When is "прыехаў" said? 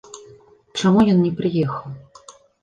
1.43-1.95